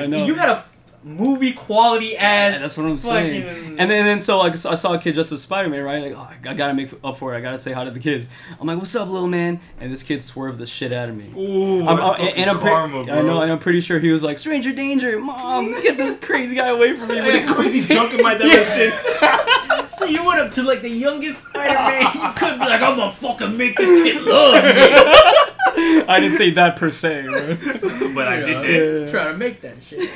[0.01, 0.27] I know.
[0.27, 0.64] You had a
[1.05, 2.55] movie quality ass.
[2.55, 3.43] Yeah, that's what I'm saying.
[3.45, 5.69] fucking- And then, and then so like so I saw a kid dressed as Spider
[5.69, 6.03] Man, right?
[6.03, 7.38] Like, oh, I gotta make up for it.
[7.38, 8.29] I gotta say hi to the kids.
[8.61, 11.31] I'm like, "What's up, little man?" And this kid swerved the shit out of me.
[11.37, 13.14] Ooh, I'm, that's I'm- and I'm pre- karma, bro.
[13.14, 16.55] I know, and I'm pretty sure he was like, "Stranger danger, mom, get this crazy
[16.57, 18.93] guy away from me." Got crazy junk in my direction.
[19.95, 22.03] So you went up to like the youngest Spider-Man.
[22.14, 26.05] You could be like, I'm gonna fucking make this kid love me.
[26.09, 27.23] I didn't say that per se.
[27.23, 28.12] Bro.
[28.14, 29.01] but I You did.
[29.03, 29.11] Yeah.
[29.11, 30.11] Trying to make that shit.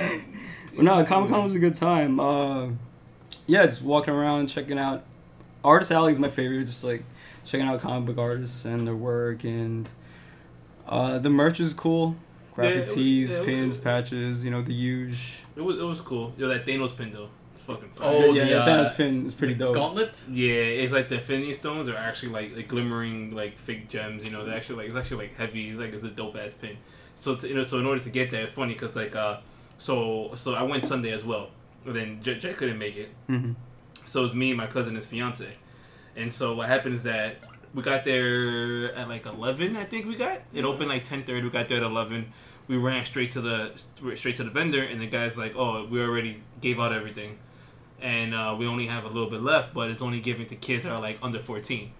[0.78, 2.20] But no, Comic Con was a good time.
[2.20, 2.68] Uh,
[3.46, 5.04] yeah, just walking around, checking out.
[5.64, 6.64] Artist Alley is my favorite.
[6.66, 7.02] Just like
[7.44, 9.88] checking out comic book artists and their work, and
[10.86, 12.14] uh, the merch is cool.
[12.54, 14.44] Graphic Yeah, tees, yeah, pins, it- patches.
[14.44, 15.18] You know the huge.
[15.56, 16.32] It was it was cool.
[16.38, 18.06] Yo, that Thanos pin though, it's fucking fire.
[18.08, 19.74] Oh, yeah, the, yeah, uh, Thanos pin is pretty dope.
[19.74, 20.22] Gauntlet.
[20.30, 24.22] Yeah, it's like the Infinity Stones are actually like, like glimmering like fake gems.
[24.22, 25.68] You know, they're actually like it's actually like heavy.
[25.70, 26.76] It's like it's a dope ass pin.
[27.16, 29.38] So to, you know, so in order to get that, it's funny because like uh,
[29.78, 31.50] so so I went Sunday as well.
[31.84, 33.52] But then Jet, Jet couldn't make it, hmm
[34.04, 35.54] so it was me, my cousin, and his fiance.
[36.16, 39.76] And so what happened is that we got there at like eleven.
[39.76, 41.42] I think we got it opened like ten thirty.
[41.42, 42.32] We got there at eleven.
[42.66, 43.72] We ran straight to the
[44.14, 47.38] straight to the vendor, and the guy's like, "Oh, we already gave out everything."
[48.00, 50.84] and uh, we only have a little bit left, but it's only given to kids
[50.84, 51.90] that are like under 14.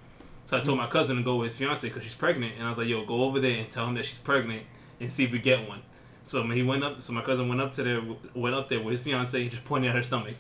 [0.45, 2.69] So I told my cousin to go with his fiance because she's pregnant, and I
[2.69, 4.63] was like, "Yo, go over there and tell him that she's pregnant
[5.01, 5.83] and see if we get one."
[6.29, 7.01] So he went up.
[7.01, 8.03] So my cousin went up to there,
[8.35, 10.37] went up there with his fiance, and just pointed at her stomach,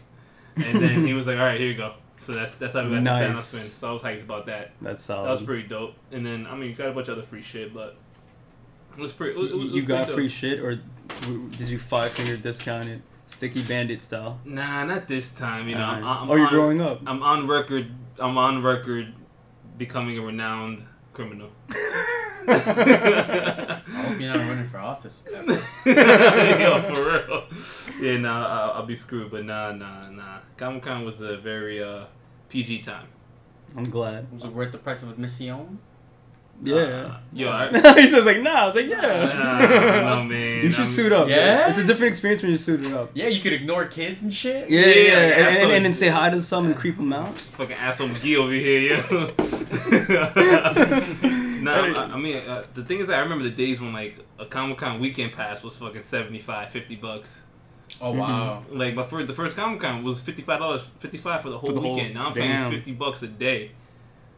[0.56, 2.90] and then he was like, "All right, here you go." So that's that's how we
[2.96, 3.52] got Nice.
[3.52, 3.70] the Thanos pin.
[3.74, 4.72] So I was hyped about that.
[4.82, 5.26] That's solid.
[5.28, 5.94] That was pretty dope.
[6.12, 7.96] And then I mean, you got a bunch of other free shit, but
[8.96, 9.32] it was pretty.
[9.34, 10.14] It was, it You- was you pretty got dope.
[10.14, 10.78] free shit, or
[11.56, 14.40] did you five finger discount it, sticky bandit style?
[14.44, 15.68] Nah, not this time.
[15.68, 17.00] You know, I'm, I'm oh, you're on- growing up.
[17.06, 17.90] I'm on record.
[18.18, 19.14] I'm on record
[19.78, 21.50] becoming a renowned criminal.
[22.48, 25.24] I hope you're not running for office.
[25.32, 27.44] Yo, for real.
[28.00, 29.30] Yeah, nah, I'll, I'll be screwed.
[29.30, 30.38] But nah, nah, nah.
[30.56, 32.04] Comic Con was a very uh,
[32.48, 33.06] PG time.
[33.76, 34.32] I'm glad.
[34.32, 35.78] Was it worth the price of a mission?
[36.60, 36.74] Yeah.
[36.76, 37.68] Uh, yo, I,
[38.00, 38.62] he says like, nah.
[38.62, 39.00] I was like, yeah.
[39.00, 40.64] Nah, no, man.
[40.64, 41.28] you should I'm- suit up.
[41.28, 41.68] Yeah?
[41.68, 43.10] It's a different experience when you suit it up.
[43.14, 44.68] Yeah, you could ignore kids and shit.
[44.68, 45.04] Yeah, yeah, Yeah, yeah.
[45.04, 45.62] yeah, And, asshole.
[45.66, 47.32] and, and then say hi to some and creep them out.
[47.36, 49.34] fucking asshole McGee over here, yo.
[51.62, 54.16] nah, I, I mean, uh, the thing is that I remember the days when like
[54.38, 57.46] a Comic Con weekend pass was fucking 75, 50 bucks.
[58.00, 58.64] Oh wow.
[58.70, 61.58] Like, my first, the first Comic Con was fifty five dollars, fifty five for the
[61.58, 62.14] whole the whole- weekend.
[62.14, 62.62] now I'm damn.
[62.62, 63.72] paying fifty bucks a day.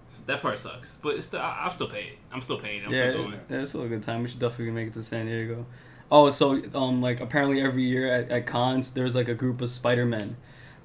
[0.09, 2.19] So that part sucks, but it's still, I, I'll still pay it.
[2.33, 2.85] I'm still paying.
[2.85, 3.41] I'm yeah, still going.
[3.49, 4.23] yeah, it's still a good time.
[4.23, 5.67] We should definitely make it to San Diego.
[6.11, 9.71] Oh, so um, like apparently every year at, at cons there's like a group of
[9.71, 10.37] Spider Men,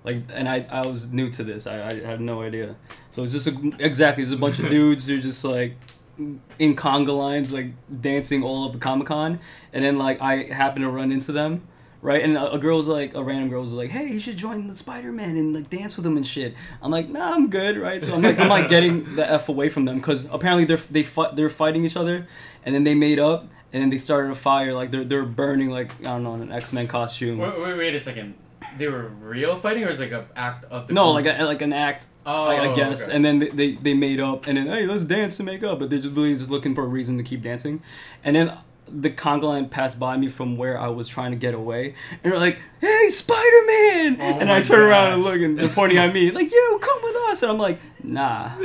[0.04, 1.66] like, and I I was new to this.
[1.66, 2.76] I, I had no idea.
[3.10, 5.78] So it's just a, exactly it's a bunch of dudes who are just like
[6.18, 7.68] in conga lines like
[8.02, 9.40] dancing all up Comic Con,
[9.74, 11.68] and then like I happen to run into them.
[12.02, 14.38] Right, and a, a girl was like, a random girl was like, "Hey, you should
[14.38, 17.50] join the Spider Man and like dance with them and shit." I'm like, "Nah, I'm
[17.50, 20.66] good." Right, so I'm like, I'm like getting the f away from them because apparently
[20.66, 22.28] they're they fight they're fighting each other,
[22.64, 25.72] and then they made up, and then they started a fire like they're they're burning
[25.72, 27.40] like I don't know in an X Men costume.
[27.40, 28.36] Wait, wait, wait a second.
[28.78, 30.94] They were real fighting, or was it like an act of the?
[30.94, 31.26] No, group?
[31.26, 33.08] like a, like an act, Oh, I, I oh, guess.
[33.08, 33.16] okay.
[33.16, 35.80] And then they, they they made up, and then hey, let's dance to make up.
[35.80, 37.82] But they're just really just looking for a reason to keep dancing,
[38.24, 38.58] and then
[38.88, 42.32] the conga line passed by me from where I was trying to get away, and
[42.32, 45.98] they're like, "Hey, Spider Man!" Oh and I turn around and look, and they're pointing
[45.98, 48.52] at me, like, "You come with us," and I'm like, "Nah."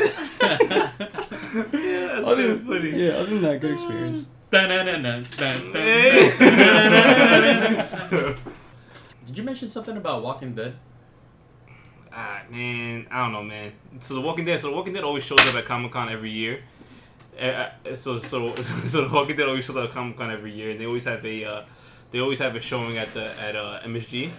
[1.53, 2.90] Yeah, that's other, funny.
[2.90, 4.27] yeah, other than that, good experience.
[9.31, 10.75] Did you mention something about Walking Dead?
[12.12, 13.71] Ah, man, I don't know, man.
[14.01, 16.33] So the Walking Dead, so the Walking Dead always shows up at Comic Con every
[16.33, 16.64] year.
[17.40, 20.51] Uh, uh, so so so the Walking Dead always shows up at Comic Con every
[20.51, 21.62] year, and they always have a uh,
[22.11, 24.33] they always have a showing at the at uh, MSG.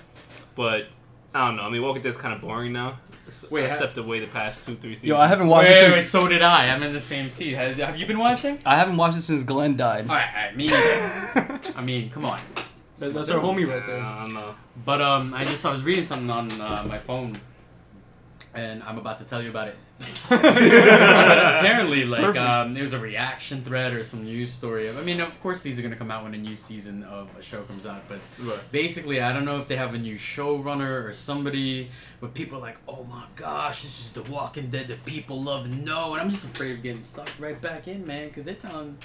[0.56, 0.88] But
[1.34, 1.64] I don't know.
[1.64, 3.00] I mean, Walking Dead's kind of boring now.
[3.30, 5.08] So Wait, I ha- stepped away the past two three seasons.
[5.08, 6.68] Yo, I haven't watched wait, it wait, since so did I.
[6.68, 7.54] I'm in the same seat.
[7.54, 8.60] Have, have you been watching?
[8.66, 10.10] I haven't watched it since Glenn died.
[10.10, 11.62] All right, all right, me neither.
[11.78, 12.42] I mean, come on.
[13.02, 14.00] That- that's our homie right there.
[14.00, 14.24] I there.
[14.26, 14.56] don't know.
[14.86, 17.40] But um, I just I was reading something on uh, my phone,
[18.54, 19.76] and I'm about to tell you about it.
[20.32, 22.44] Apparently, like Perfect.
[22.44, 24.90] um, there was a reaction thread or some news story.
[24.90, 27.42] I mean, of course, these are gonna come out when a new season of a
[27.44, 28.04] show comes out.
[28.08, 28.60] But Right.
[28.72, 32.62] basically, I don't know if they have a new showrunner or somebody, but people are
[32.62, 36.22] like, "Oh my gosh, this is The Walking Dead that people love and know," and
[36.22, 38.98] I'm just afraid of getting sucked right back in, man, because they're telling.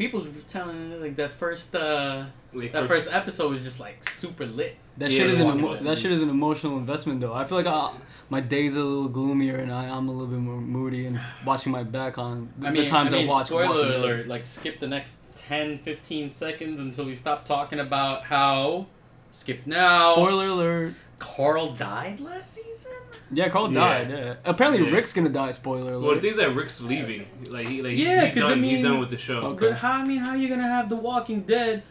[0.00, 4.76] People's telling like that first uh Like, that first episode was just like super lit.
[4.96, 7.34] That Yeah, shit is an emo- that shit is an emotional investment though.
[7.34, 7.90] I feel like uh,
[8.30, 11.20] my days are a little gloomier and I, I'm a little bit more moody and
[11.44, 13.48] watching my back on the, I mean, the times I, mean, watch.
[13.48, 18.24] spoiler Walking alert, like skip the next 10, 15 seconds until we stop talking about
[18.24, 18.86] how
[19.32, 20.14] skip now.
[20.14, 20.94] Spoiler alert.
[21.18, 22.92] Carl died last season.
[23.32, 23.80] Yeah, Carl Yeah.
[23.80, 24.10] died.
[24.10, 24.34] Yeah.
[24.44, 24.92] Apparently Yeah.
[24.94, 25.50] Rick's gonna die.
[25.52, 26.02] Spoiler alert.
[26.06, 27.26] Well, the thing is that Rick's leaving.
[27.48, 29.38] Like he like Yeah, he's 'cause I mean- he's done with the show.
[29.52, 29.68] Okay.
[29.68, 31.82] But how I mean, how you gonna have The Walking Dead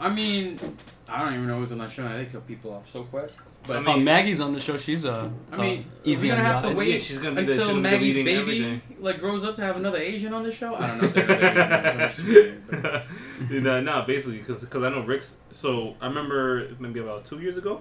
[0.00, 0.58] I mean,
[1.08, 2.04] I don't even know who's on that show.
[2.04, 3.30] and They kill people off so quick.
[3.66, 4.76] But I Oh, mean- Maggie's on the show.
[4.76, 6.78] She's uh, I mean, uh, easy we're gonna on have to the eyes.
[6.78, 8.82] wait Yeah, she's gonna be the- she's until gonna be Maggie's leading baby everything.
[9.00, 10.74] like grows up to have another Asian on the show.
[10.76, 11.08] I don't know.
[11.08, 12.62] If they're another Asian.
[12.70, 13.06] but-
[13.50, 15.36] no, no, basically, because I know Rick's.
[15.50, 17.80] So I remember maybe about two years ago,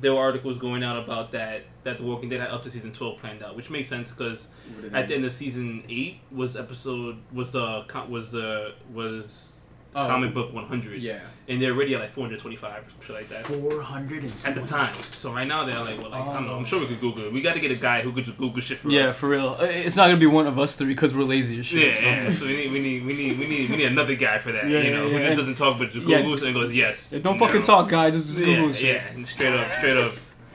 [0.00, 2.92] there were articles going out about that that The Walking Dead had up to season
[2.92, 4.48] twelve planned out, which makes sense because
[4.92, 9.53] at the end of season eight was episode was uh was uh was
[9.96, 11.20] Oh, comic book one hundred, Yeah.
[11.46, 13.44] and they're already at like four hundred twenty five or something like that.
[13.46, 16.54] Four hundred At the time, so right now they're like, well, like I don't know.
[16.56, 17.32] I'm sure we could Google it.
[17.32, 19.18] We got to get a guy who could just Google shit for Yeah, us.
[19.18, 19.54] for real.
[19.60, 22.00] It's not gonna be one of us three because we're lazy as shit.
[22.02, 22.30] Yeah, yeah.
[22.32, 24.68] So we need, we need, we need, we need, we need another guy for that.
[24.68, 25.26] Yeah, you know, yeah, who yeah.
[25.26, 26.22] just doesn't talk but just Yeah.
[26.22, 27.12] Googles and goes yes.
[27.12, 27.46] Yeah, Don't no.
[27.46, 28.10] fucking talk, guy.
[28.10, 29.02] Just, just Yeah, Google shit.
[29.16, 30.12] yeah, straight up, straight up.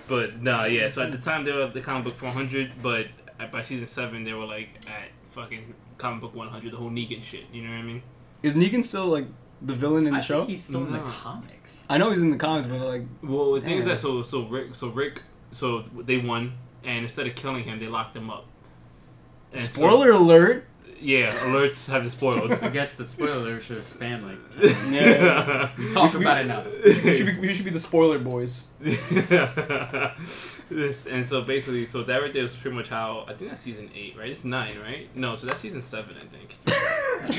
[0.09, 0.89] But nah, yeah.
[0.89, 3.07] So at the time they were at the comic book 400, but
[3.53, 7.45] by season seven they were like at fucking comic book 100, the whole Negan shit.
[7.53, 8.01] You know what I mean?
[8.43, 9.25] Is Negan still like
[9.61, 10.39] the villain in the I show?
[10.41, 11.03] think he's still in the No.
[11.03, 11.85] comics.
[11.89, 13.93] I know he's in the comics, but like, Well, the thing is Yeah.
[13.93, 15.21] that so so Rick so Rick
[15.51, 18.45] so they won, and instead of killing him, they locked him up.
[19.51, 20.65] And so- spoiler alert.
[21.01, 22.51] yeah, alerts have been spoiled.
[22.51, 24.37] I guess the spoiler alert should have spanned like.
[24.91, 25.69] Yeah.
[25.77, 26.63] We talk We- about it now.
[26.85, 28.67] We should, be, we should be the spoiler boys.
[30.69, 33.61] this and so basically, so that right there is pretty much how I think that's
[33.61, 34.29] season eight, right?
[34.29, 35.07] It's nine, right?
[35.15, 36.55] No, so that's season seven, I think.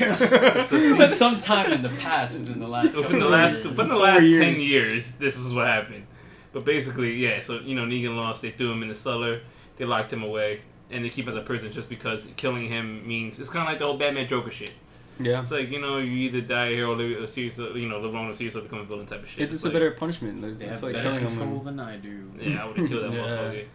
[0.65, 2.95] So But sometime in the past, within the last.
[2.97, 3.77] within the last years.
[3.77, 4.43] within the last years.
[4.43, 6.05] ten years, this is what happened.
[6.53, 7.39] But basically, yeah.
[7.41, 8.41] So you know, Negan lost.
[8.41, 9.41] They threw him in the cellar.
[9.77, 13.07] They locked him away, and they keep him as a prison just because killing him
[13.07, 14.73] means it's kind of like the whole Batman Joker shit.
[15.19, 15.39] Yeah.
[15.39, 18.13] It's like you know, you either die here or live, or serious, you know, live
[18.13, 19.51] long or serious or become a villain type of shit.
[19.51, 20.41] It's like, a better punishment.
[20.41, 21.65] Like, They I have feel like better killing control him.
[21.65, 22.31] than I do.
[22.39, 23.19] Yeah, I would have killed that Yeah.
[23.27, 23.65] motherfucker.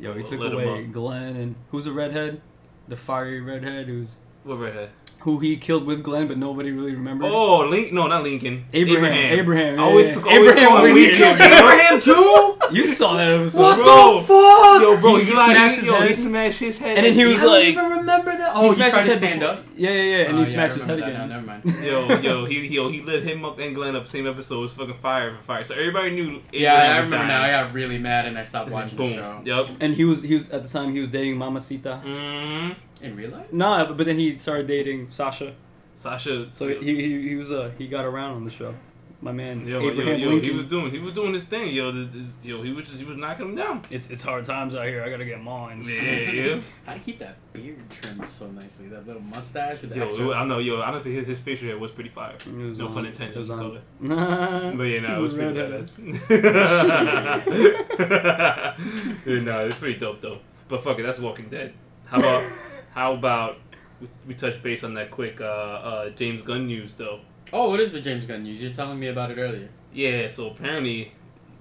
[0.00, 0.92] Yo, he took Let him away up.
[0.92, 2.40] Glenn and who's a redhead?
[2.88, 4.90] The fiery redhead who's What redhead?
[5.20, 7.26] Who he killed with Glenn, but nobody really remembered.
[7.30, 7.92] Oh, Link?
[7.92, 8.64] No, not Lincoln.
[8.72, 9.38] Abraham.
[9.38, 9.78] Abraham.
[9.80, 10.22] I always, yeah.
[10.22, 11.20] always Abraham call him Lincoln.
[11.20, 11.52] Lincoln.
[11.52, 12.54] Abraham too.
[12.70, 13.58] You saw that episode.
[13.60, 14.20] What bro.
[14.20, 14.82] the fuck?
[14.82, 16.16] Yo, bro, He- he, he like, smashed his yo, he head.
[16.16, 16.98] smashed his head.
[16.98, 18.52] And then he was I don't even remember that.
[18.54, 19.64] Oh, he, smashed tried his head stand before- up.
[19.74, 21.12] Yeah, yeah, yeah, and Oh, he yeah, smashed I his head again.
[21.14, 21.82] that now, Never mind.
[21.82, 24.58] yo, yo, he, yo, he lit him up and Glenn up same episode.
[24.58, 25.64] It was fucking fire for fire.
[25.64, 26.42] So everybody knew.
[26.52, 27.42] Yeah, I Abraham was remember now.
[27.42, 29.10] I got really mad and I stopped watching Boom.
[29.10, 29.40] the show.
[29.44, 29.68] Yep.
[29.80, 32.02] And he was he was at the time he was dating Mamacita.
[32.04, 33.52] Mm, In real life?
[33.52, 35.54] Nah, but then he started dating Sasha.
[35.94, 36.50] Sasha.
[36.50, 38.74] So he he, he was uh he got around on the show.
[39.20, 40.48] My man Yo, yo, Abraham yo, Lincoln.
[40.50, 41.90] he was doing, he was doing his thing, yo.
[41.90, 43.82] This, this, yo, he was just, he was knocking him down.
[43.90, 45.02] it's it's hard times out here.
[45.02, 45.92] I gotta get mines.
[45.92, 46.56] Yeah, yeah.
[46.86, 48.86] How to keep that beard trimmed so nicely?
[48.86, 50.30] That little mustache with the Yo, extra.
[50.30, 50.80] I know, yo.
[50.80, 52.34] Honestly, his his facial hair was pretty fire.
[52.46, 53.34] Was No on- pun intended.
[53.36, 53.80] It was on.
[54.00, 54.06] But
[54.78, 55.82] But yeah, no, it was pretty redhead.
[55.82, 57.48] badass.
[59.26, 60.38] yeah, no, it's pretty dope though.
[60.68, 61.72] But fuck it, that's Walking Dead.
[62.06, 62.44] How about
[62.92, 63.58] how about
[64.00, 67.20] we, we touch base on that quick uh, uh, James Gunn news though?
[67.52, 68.60] Oh, what is the James Gunn news?
[68.62, 69.68] You're telling me about it earlier.
[69.92, 71.12] Yeah, so apparently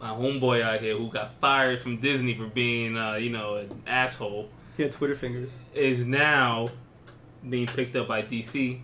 [0.01, 3.81] my homeboy out here who got fired from Disney for being uh, you know an
[3.87, 5.59] asshole Yeah, Twitter fingers.
[5.73, 6.69] is now
[7.47, 8.81] being picked up by DC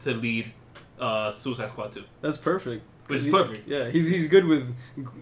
[0.00, 0.52] to lead
[0.98, 2.02] uh, Suicide Squad 2.
[2.22, 2.84] That's perfect.
[3.08, 3.68] Which is He- perfect.
[3.68, 4.74] Yeah, he's he's good with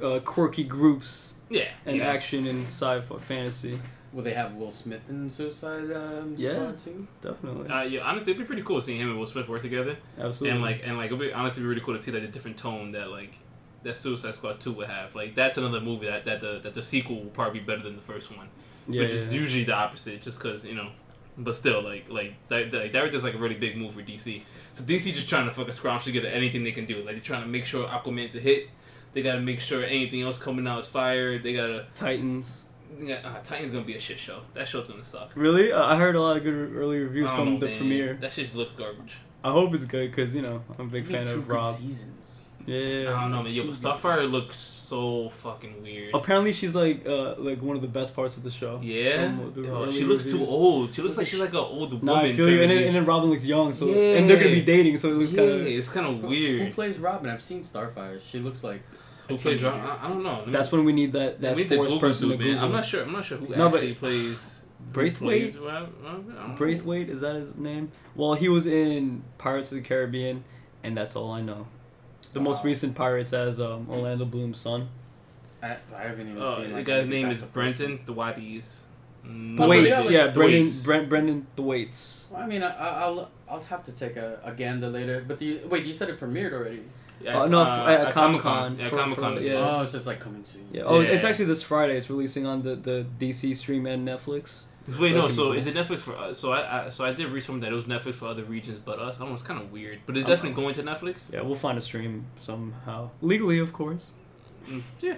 [0.02, 2.07] uh, quirky groups Yeah, and yeah.
[2.09, 3.79] action and sci-fi fantasy.
[4.16, 6.52] Will they have Will Smith in Suicide um, Yeah.
[6.55, 7.07] Squad too?
[7.20, 9.98] Definitely, Uh, yeah, honestly, it'd be pretty cool seeing him and Will Smith work together.
[10.18, 10.50] absolutely.
[10.55, 12.57] and like and like it'd be honestly be really cool to see like the different
[12.57, 13.35] tone that like
[13.83, 15.14] that Suicide Squad two would have.
[15.14, 17.94] Like that's another movie that that the that the sequel will probably be better than
[17.94, 18.48] the first one,
[18.88, 19.38] yeah, which yeah, is yeah.
[19.40, 20.88] usually the opposite, just because you know.
[21.37, 24.40] But still, like like that that, that is like a really big move for DC.
[24.72, 26.96] So DC just trying to fucking scrounge together anything they can do.
[27.02, 28.70] Like they're trying to make sure Aquaman's a hit.
[29.12, 31.38] They gotta make sure anything else coming out is fire.
[31.38, 31.85] They gotta.
[31.94, 32.64] Titans.
[32.99, 34.40] They got, uh, Titan's gonna be a shit show.
[34.55, 35.33] That show's gonna suck.
[35.35, 37.79] Really, uh, I heard a lot of good early reviews from know, the man.
[37.79, 38.14] premiere.
[38.20, 39.18] That shit looks garbage.
[39.44, 41.66] I hope it's good because you know I'm a big fan Two of good Rob.
[41.66, 42.51] seasons.
[42.66, 43.14] Yeah.
[43.16, 43.53] I don't know, man.
[43.53, 44.33] Yo, Two but Starfire seasons.
[44.33, 46.14] looks so fucking weird.
[46.14, 48.81] Apparently, she's like uh like one of the best parts of the show.
[48.83, 50.92] Yeah, the Yo, she looks too old.
[50.92, 52.07] She looks like she's like an old woman.
[52.07, 52.62] Nah, I feel you.
[52.62, 54.16] And then, and then Robin looks young, so yeah.
[54.16, 55.66] and they're gonna be dating, so it looks yeah, kind of.
[55.66, 56.62] it's kind of weird.
[56.62, 57.31] Who plays Robin?
[57.31, 58.20] I've seen Starfire.
[58.20, 58.96] She looks like a
[59.29, 59.67] Who plays teenager.
[59.71, 59.81] Robin?
[59.83, 60.37] I, I don't know.
[60.39, 62.37] Let me- That's when we need that that me the fourth Google person to.
[62.37, 62.59] Google.
[62.65, 63.03] I'm not sure.
[63.03, 64.62] I'm not sure who No, but- actually plays.
[64.79, 65.53] who Braithwaite?
[65.55, 66.03] plays Rob- Robin?
[66.05, 66.55] I don't know.
[66.57, 67.91] Braithwaite is that his name?
[68.15, 70.45] Well, he was in Pirates of the Caribbean,
[70.83, 71.67] and that's all I know.
[72.33, 74.89] The most recent Pirates as um, Orlando Bloom's son.
[75.62, 76.69] I, I haven't even Oh, seen.
[76.71, 78.85] the Like, guy's name is the Brenton Thwaites.
[79.25, 80.83] Thwaites, yeah, like- yeah, Brendan, Thwaites.
[80.85, 82.29] Brent, Brendan Thwaites.
[82.31, 85.25] Well, I mean, I, I- I'll I'll have to take a, a gander later.
[85.27, 86.83] But the wait, you said it premiered already.
[87.20, 89.35] Yeah, Uh, no, f- at Comic-Con Yeah, Comic Con.
[89.35, 89.40] Yeah.
[89.52, 89.76] yeah.
[89.79, 90.68] Oh, it's just like coming soon.
[90.72, 90.83] Yeah.
[90.85, 91.96] Oh, it's actually this Friday.
[91.96, 94.61] It's releasing on the, the DC stream and Netflix.
[94.87, 95.29] Wait, So no.
[95.29, 96.38] So gonna is it Netflix for us?
[96.38, 98.79] So I, I so I did read something that it was Netflix for other regions
[98.85, 99.16] but us.
[99.16, 99.35] I don't know.
[99.35, 100.29] It's kind of weird, but it's Oh.
[100.29, 101.33] definitely going to Netflix.
[101.33, 104.12] Yeah, we'll find a stream somehow legally, of course.
[104.68, 105.16] Mm, yeah.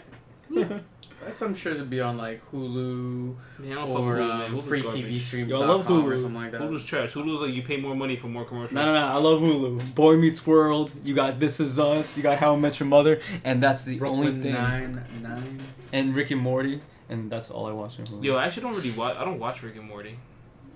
[1.24, 4.48] That's I'm sure to be on like Hulu Yeah, I don't fuck or with Hulu,
[4.54, 5.04] um, free garbage.
[5.04, 6.61] TV streams Yo, I love Hulu or something like that.
[6.61, 7.12] Hulu's trash.
[7.12, 8.72] Hulu's like you pay more money for more commercials.
[8.72, 9.07] No, no, no.
[9.07, 9.94] I love Hulu.
[9.94, 10.92] Boy Meets World.
[11.04, 12.16] You got This Is Us.
[12.16, 14.52] You got How I Met Your Mother, and that's the only thing.
[14.52, 15.59] Nine Nine.
[15.92, 18.22] And Rick and Morty, and that's all I watch on Hulu.
[18.24, 19.16] Yo, I actually don't really watch.
[19.16, 20.16] I don't watch Rick and Morty.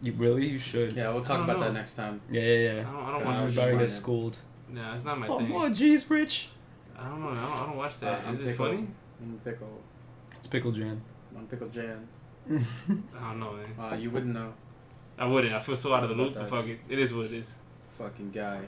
[0.03, 0.47] you really?
[0.49, 0.97] You should.
[0.97, 1.67] Yeah, we'll talk about know.
[1.67, 2.21] that next time.
[2.31, 2.83] Yeah, yeah, I yeah.
[2.83, 2.87] don't.
[2.97, 3.37] I don't God, watch.
[3.37, 4.37] I I'm was about to get schooled.
[4.71, 5.53] Nah, it's not my Oh, thing.
[5.55, 6.49] oh, jeez, Rich.
[6.99, 7.29] I don't know.
[7.31, 8.19] I don't, I don't watch that.
[8.19, 8.67] Uh, I'm Is it pickle.
[8.67, 8.87] funny?
[9.23, 9.81] I'm pickle.
[10.53, 11.01] It's Pickle Jan.
[11.35, 12.07] I'm pickle Jan.
[12.51, 13.75] I don't know, man.
[13.81, 14.53] Uh, you wouldn't know.
[15.19, 15.55] I wouldn't.
[15.55, 16.33] I feel so out of the loop.
[16.33, 16.57] About But that.
[16.63, 16.81] fuck it.
[16.91, 17.55] It is what it is.
[17.97, 18.61] Fucking guy.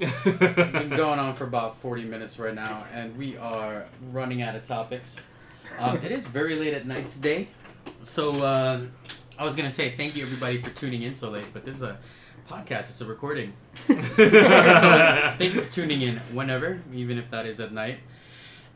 [0.00, 4.56] We've been going on for about 40 minutes right now, and we are running out
[4.56, 5.28] of topics.
[5.78, 7.46] Um, it is very late at night today,
[8.02, 8.80] so uh,
[9.38, 11.82] I was gonna say thank you everybody for tuning in so late, but this is
[11.82, 11.98] a
[12.50, 13.52] podcast; it's a recording.
[13.86, 13.94] so
[15.38, 17.98] thank you for tuning in whenever, even if that is at night.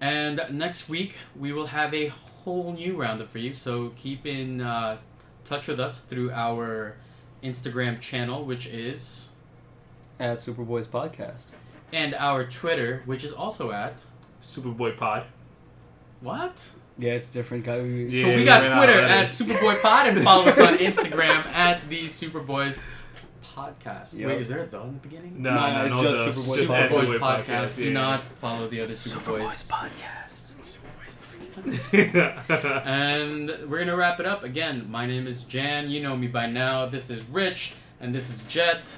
[0.00, 2.12] And next week we will have a
[2.44, 3.54] whole new roundup for you.
[3.54, 4.98] So keep in uh,
[5.44, 6.96] touch with us through our
[7.42, 9.30] Instagram channel, which is
[10.20, 11.54] At Superboys Podcast.
[11.92, 13.94] and our Twitter, which is also at
[14.40, 15.24] Superboy Pod.
[16.20, 16.70] what?
[16.98, 17.66] Yeah, it's different.
[17.66, 19.40] Yeah, so we we got Twitter at letters.
[19.40, 22.82] Superboy Pod and follow us on Instagram at the Superboys
[23.42, 24.18] Podcast.
[24.18, 24.28] Yep.
[24.28, 25.42] Wait, is there a the in the beginning?
[25.42, 26.80] No, No, no, it's no, just the- Superboy just Pod.
[26.80, 27.76] at Superboys Superboy Podcast.
[27.76, 27.92] Do yeah.
[27.92, 29.40] not follow the other Superboys.
[29.40, 29.70] Podcast.
[29.70, 30.21] Superboys Podcast.
[31.92, 34.90] and we're gonna wrap it up again.
[34.90, 35.90] My name is Jan.
[35.90, 36.86] You know me by now.
[36.86, 38.94] This is Rich, and this is Jet.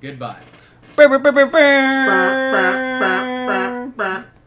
[0.00, 0.40] Goodbye.